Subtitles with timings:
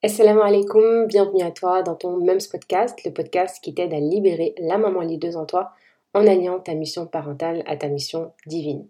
[0.00, 4.54] Assalamu alaikum, bienvenue à toi dans ton même podcast, le podcast qui t'aide à libérer
[4.58, 5.72] la maman lideuse en toi
[6.14, 8.86] en alliant ta mission parentale à ta mission divine.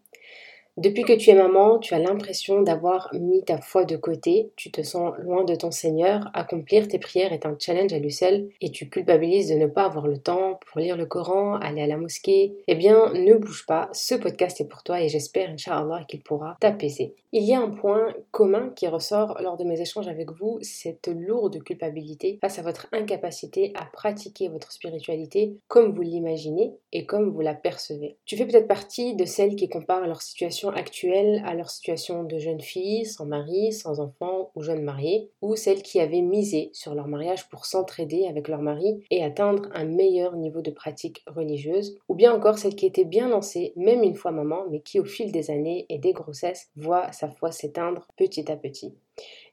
[0.78, 4.70] Depuis que tu es maman, tu as l'impression d'avoir mis ta foi de côté, tu
[4.70, 8.48] te sens loin de ton Seigneur, accomplir tes prières est un challenge à lui seul
[8.60, 11.88] et tu culpabilises de ne pas avoir le temps pour lire le Coran, aller à
[11.88, 12.54] la mosquée.
[12.68, 16.56] Eh bien, ne bouge pas, ce podcast est pour toi et j'espère, Inch'Allah, qu'il pourra
[16.60, 17.16] t'apaiser.
[17.32, 21.08] Il y a un point commun qui ressort lors de mes échanges avec vous, cette
[21.08, 27.30] lourde culpabilité face à votre incapacité à pratiquer votre spiritualité comme vous l'imaginez et comme
[27.30, 28.16] vous la percevez.
[28.24, 32.38] Tu fais peut-être partie de celles qui comparent leur situation actuelle à leur situation de
[32.38, 36.94] jeune fille, sans mari, sans enfant ou jeune mariée, ou celles qui avaient misé sur
[36.94, 41.98] leur mariage pour s'entraider avec leur mari et atteindre un meilleur niveau de pratique religieuse,
[42.08, 45.04] ou bien encore celles qui étaient bien lancées, même une fois maman, mais qui au
[45.04, 48.94] fil des années et des grossesses voient sa foi s'éteindre petit à petit.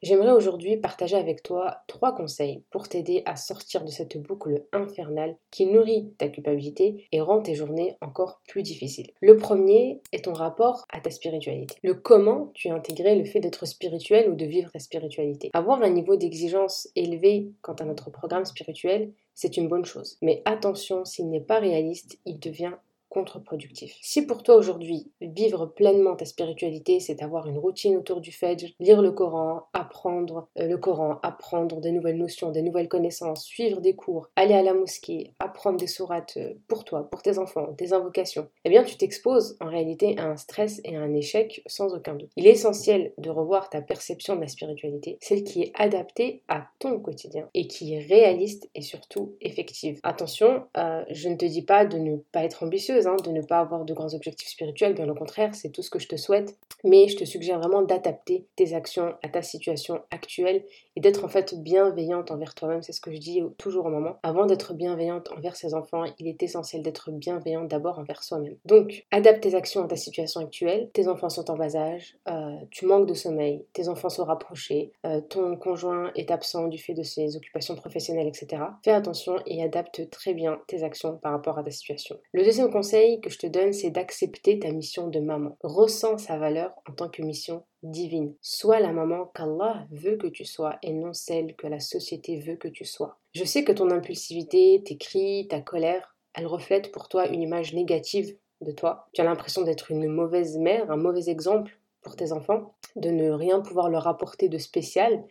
[0.01, 5.37] J'aimerais aujourd'hui partager avec toi trois conseils pour t'aider à sortir de cette boucle infernale
[5.51, 9.11] qui nourrit ta culpabilité et rend tes journées encore plus difficiles.
[9.21, 11.75] Le premier est ton rapport à ta spiritualité.
[11.83, 15.49] Le comment tu as intégré le fait d'être spirituel ou de vivre ta spiritualité.
[15.53, 20.17] Avoir un niveau d'exigence élevé quant à notre programme spirituel, c'est une bonne chose.
[20.21, 22.73] Mais attention, s'il n'est pas réaliste, il devient
[23.15, 23.97] contre-productif.
[24.01, 28.67] Si pour toi aujourd'hui, vivre pleinement ta spiritualité, c'est avoir une routine autour du Fajr,
[28.81, 33.79] lire le Coran, apprendre euh, le Coran, apprendre des nouvelles notions, des nouvelles connaissances, suivre
[33.79, 37.73] des cours, aller à la mosquée, apprendre des sourates euh, pour toi, pour tes enfants,
[37.77, 41.63] des invocations, eh bien tu t'exposes en réalité à un stress et à un échec
[41.67, 42.31] sans aucun doute.
[42.35, 46.67] Il est essentiel de revoir ta perception de la spiritualité, celle qui est adaptée à
[46.79, 50.01] ton quotidien et qui est réaliste et surtout effective.
[50.03, 53.41] Attention, euh, je ne te dis pas de ne pas être ambitieuse, Hein, de ne
[53.41, 56.15] pas avoir de grands objectifs spirituels, bien au contraire, c'est tout ce que je te
[56.15, 56.55] souhaite.
[56.83, 60.63] Mais je te suggère vraiment d'adapter tes actions à ta situation actuelle
[60.95, 62.81] et d'être en fait bienveillante envers toi-même.
[62.81, 64.17] C'est ce que je dis toujours au moment.
[64.23, 68.55] Avant d'être bienveillante envers ses enfants, il est essentiel d'être bienveillante d'abord envers soi-même.
[68.65, 70.89] Donc, adapte tes actions à ta situation actuelle.
[70.93, 74.91] Tes enfants sont en bas âge, euh, tu manques de sommeil, tes enfants sont rapprochés,
[75.05, 78.61] euh, ton conjoint est absent du fait de ses occupations professionnelles, etc.
[78.83, 82.17] Fais attention et adapte très bien tes actions par rapport à ta situation.
[82.31, 85.57] Le deuxième conseil que je te donne, c'est d'accepter ta mission de maman.
[85.61, 88.33] Ressens sa valeur en tant que mission divine.
[88.41, 92.55] Sois la maman qu'Allah veut que tu sois et non celle que la société veut
[92.55, 93.17] que tu sois.
[93.33, 97.73] Je sais que ton impulsivité, tes cris, ta colère, elle reflète pour toi une image
[97.73, 99.07] négative de toi.
[99.13, 103.29] Tu as l'impression d'être une mauvaise mère, un mauvais exemple pour tes enfants, de ne
[103.31, 105.25] rien pouvoir leur apporter de spécial.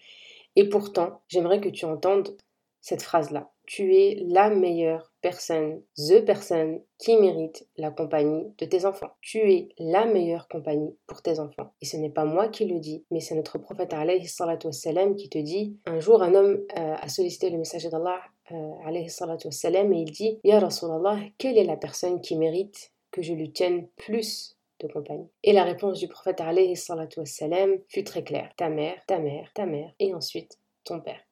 [0.56, 2.36] Et pourtant, j'aimerais que tu entendes
[2.82, 3.50] cette phrase-là.
[3.66, 9.10] Tu es la meilleure personne, the personne qui mérite la compagnie de tes enfants.
[9.22, 11.72] Tu es la meilleure compagnie pour tes enfants.
[11.80, 15.28] Et ce n'est pas moi qui le dis, mais c'est notre prophète alayhi wassalam, qui
[15.30, 18.20] te dit un jour un homme euh, a sollicité le messager d'Allah
[18.52, 23.50] euh, et il dit Ya Rasulallah, quelle est la personne qui mérite que je lui
[23.52, 25.28] tienne plus de compagnie?
[25.42, 26.76] Et la réponse du prophète alayhi
[27.16, 31.23] wassalam fut très claire ta mère, ta mère, ta mère, et ensuite ton père.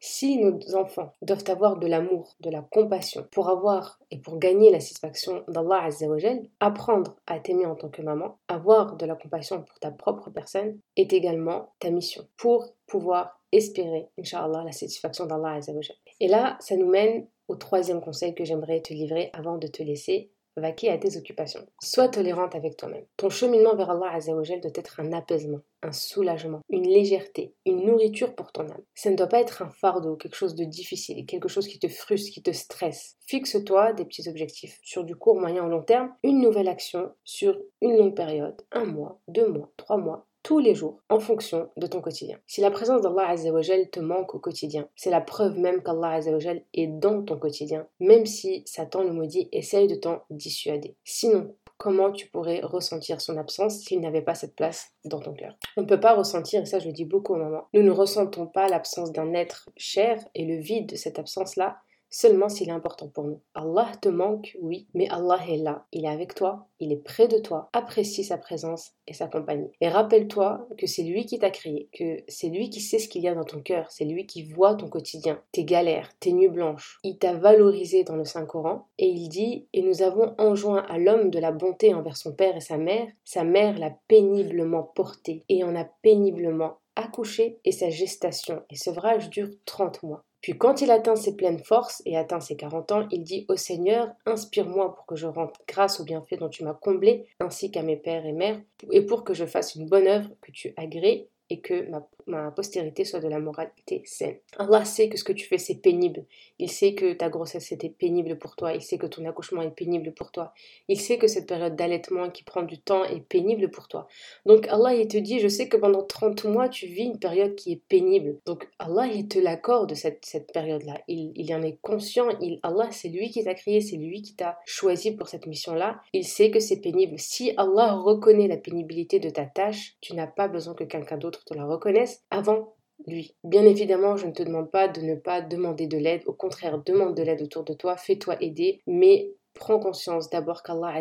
[0.00, 4.70] Si nos enfants doivent avoir de l'amour, de la compassion pour avoir et pour gagner
[4.70, 9.62] la satisfaction d'Allah Azzawajal, apprendre à t'aimer en tant que maman, avoir de la compassion
[9.62, 15.54] pour ta propre personne est également ta mission pour pouvoir espérer, Inch'Allah, la satisfaction d'Allah
[15.54, 15.96] Azzawajal.
[16.20, 19.82] Et là, ça nous mène au troisième conseil que j'aimerais te livrer avant de te
[19.82, 21.66] laisser vaquer à tes occupations.
[21.80, 23.04] Sois tolérante avec toi-même.
[23.16, 28.34] Ton cheminement vers Allah Azzawajal doit être un apaisement, un soulagement, une légèreté, une nourriture
[28.34, 28.82] pour ton âme.
[28.94, 31.88] Ça ne doit pas être un fardeau, quelque chose de difficile, quelque chose qui te
[31.88, 33.16] frustre, qui te stresse.
[33.26, 37.58] Fixe-toi des petits objectifs sur du court, moyen ou long terme, une nouvelle action sur
[37.80, 41.86] une longue période, un mois, deux mois, trois mois, tous les jours en fonction de
[41.86, 42.38] ton quotidien.
[42.46, 46.62] Si la présence d'Allah Azzawajal te manque au quotidien, c'est la preuve même qu'Allah Azzawajal
[46.72, 50.96] est dans ton quotidien, même si Satan le maudit essaye de t'en dissuader.
[51.04, 55.54] Sinon, comment tu pourrais ressentir son absence s'il n'avait pas cette place dans ton cœur?
[55.76, 57.90] On ne peut pas ressentir, et ça je le dis beaucoup au moment, nous ne
[57.90, 61.76] ressentons pas l'absence d'un être cher et le vide de cette absence-là
[62.10, 63.40] seulement s'il est important pour nous.
[63.54, 67.28] Allah te manque, oui, mais Allah est là, il est avec toi, il est près
[67.28, 69.70] de toi, apprécie sa présence et sa compagnie.
[69.80, 73.22] Et rappelle-toi que c'est lui qui t'a créé, que c'est lui qui sait ce qu'il
[73.22, 76.48] y a dans ton cœur, c'est lui qui voit ton quotidien, tes galères, tes nuits
[76.48, 76.98] blanches.
[77.02, 81.30] Il t'a valorisé dans le Saint-Coran et il dit Et nous avons enjoint à l'homme
[81.30, 85.64] de la bonté envers son père et sa mère, sa mère l'a péniblement porté et
[85.64, 90.24] en a péniblement accouché et sa gestation et sevrage dure 30 mois.
[90.48, 93.56] Puis quand il atteint ses pleines forces et atteint ses 40 ans, il dit Ô
[93.56, 97.82] Seigneur, inspire-moi pour que je rende grâce au bienfait dont tu m'as comblé, ainsi qu'à
[97.82, 98.58] mes pères et mères,
[98.90, 101.88] et pour que je fasse une bonne œuvre que tu agrées et que
[102.26, 104.36] ma, postérité soit de la moralité saine.
[104.58, 106.24] Allah sait que ce que tu fais c'est pénible.
[106.58, 108.74] Il sait que ta grossesse était pénible pour toi.
[108.74, 110.52] Il sait que ton accouchement est pénible pour toi.
[110.88, 114.08] Il sait que cette période d'allaitement qui prend du temps est pénible pour toi.
[114.44, 117.54] Donc Allah il te dit, je sais que pendant 30 mois tu vis une période
[117.54, 118.38] qui est pénible.
[118.44, 121.00] Donc Allah il te l'accorde cette, cette période-là.
[121.08, 122.28] Il, il en est conscient.
[122.62, 126.02] Allah c'est lui qui t'a créé, c'est lui qui t'a choisi pour cette mission-là.
[126.12, 127.18] Il sait que c'est pénible.
[127.18, 131.37] Si Allah reconnaît la pénibilité de ta tâche, tu n'as pas besoin que quelqu'un d'autre
[131.44, 132.74] te la reconnaisse avant
[133.06, 133.36] lui.
[133.44, 136.22] Bien évidemment, je ne te demande pas de ne pas demander de l'aide.
[136.26, 141.00] Au contraire, demande de l'aide autour de toi, fais-toi aider, mais prends conscience d'abord qu'Allah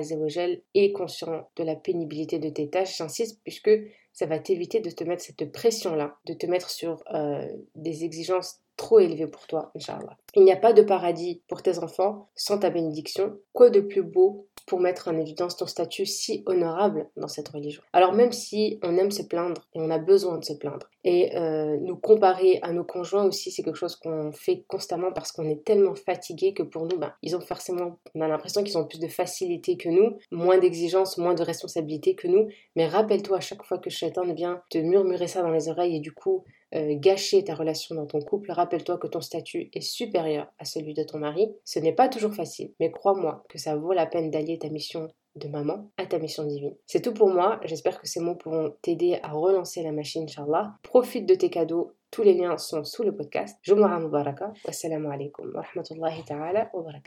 [0.73, 2.97] est conscient de la pénibilité de tes tâches.
[2.97, 3.71] J'insiste puisque
[4.13, 8.61] ça va t'éviter de te mettre cette pression-là, de te mettre sur euh, des exigences
[8.77, 10.17] trop élevées pour toi, Inch'Allah.
[10.35, 13.37] Il n'y a pas de paradis pour tes enfants sans ta bénédiction.
[13.53, 17.81] Quoi de plus beau pour mettre en évidence ton statut si honorable dans cette religion?
[17.91, 21.35] Alors même si on aime se plaindre et on a besoin de se plaindre, et
[21.37, 25.49] euh, nous comparer à nos conjoints aussi, c'est quelque chose qu'on fait constamment parce qu'on
[25.49, 28.85] est tellement fatigué que pour nous, ben, ils ont forcément, on a l'impression qu'ils ont
[28.85, 32.49] plus de facilité que nous, moins d'exigences, moins de responsabilité que nous.
[32.75, 36.01] Mais rappelle-toi à chaque fois que Shaitan vient te murmurer ça dans les oreilles et
[36.01, 36.43] du coup
[36.75, 40.93] euh, gâcher ta relation dans ton couple, rappelle-toi que ton statut est supérieur à celui
[40.93, 41.49] de ton mari.
[41.63, 45.07] Ce n'est pas toujours facile, mais crois-moi que ça vaut la peine d'allier ta mission
[45.37, 46.75] de maman à ta mission divine.
[46.85, 47.59] C'est tout pour moi.
[47.63, 50.73] J'espère que ces mots pourront t'aider à relancer la machine, Inch'Allah.
[50.83, 51.93] Profite de tes cadeaux.
[52.09, 53.57] Tous les liens sont sous le podcast.
[53.67, 54.53] Mubaraka.
[54.65, 57.05] Wassalamu alaikum wa rahmatullahi ta'ala wa barakatuh.